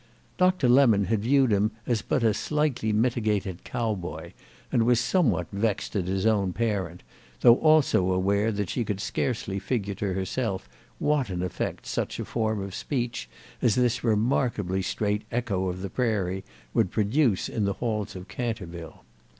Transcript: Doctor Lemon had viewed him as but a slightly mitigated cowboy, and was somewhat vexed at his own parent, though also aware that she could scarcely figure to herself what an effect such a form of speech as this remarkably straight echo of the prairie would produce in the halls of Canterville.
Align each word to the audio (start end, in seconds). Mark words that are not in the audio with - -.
Doctor 0.39 0.67
Lemon 0.67 1.03
had 1.03 1.19
viewed 1.21 1.51
him 1.53 1.73
as 1.85 2.01
but 2.01 2.23
a 2.23 2.33
slightly 2.33 2.91
mitigated 2.91 3.63
cowboy, 3.63 4.31
and 4.71 4.81
was 4.81 4.99
somewhat 4.99 5.45
vexed 5.51 5.95
at 5.95 6.07
his 6.07 6.25
own 6.25 6.53
parent, 6.53 7.03
though 7.41 7.57
also 7.57 8.09
aware 8.11 8.51
that 8.51 8.71
she 8.71 8.83
could 8.83 8.99
scarcely 8.99 9.59
figure 9.59 9.93
to 9.93 10.13
herself 10.13 10.67
what 10.97 11.29
an 11.29 11.43
effect 11.43 11.85
such 11.85 12.19
a 12.19 12.25
form 12.25 12.59
of 12.63 12.73
speech 12.73 13.29
as 13.61 13.75
this 13.75 14.03
remarkably 14.03 14.81
straight 14.81 15.21
echo 15.31 15.67
of 15.67 15.83
the 15.83 15.89
prairie 15.91 16.43
would 16.73 16.89
produce 16.89 17.47
in 17.47 17.65
the 17.65 17.73
halls 17.73 18.15
of 18.15 18.27
Canterville. 18.27 19.03